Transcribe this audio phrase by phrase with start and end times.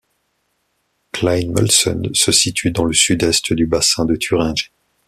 [1.13, 4.71] Kleinmölsen se situe dans le sud-est du Bassin de Thuringe.